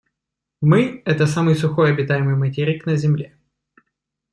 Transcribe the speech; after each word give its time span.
Мы— 0.61 0.79
это 1.05 1.27
самый 1.27 1.53
сухой 1.53 1.91
обитаемый 1.91 2.33
материк 2.35 2.87
на 2.87 2.95
Земле. 2.95 3.37